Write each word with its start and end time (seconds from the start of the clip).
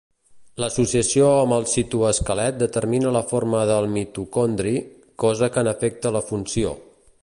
L'associació 0.61 1.27
amb 1.41 1.55
el 1.57 1.67
citoesquelet 1.73 2.57
determina 2.63 3.13
la 3.19 3.23
forma 3.33 3.61
del 3.75 3.93
mitocondri, 3.99 4.75
cosa 5.27 5.55
que 5.57 5.69
n'afecta 5.69 6.19
la 6.19 6.29
funció. 6.33 6.79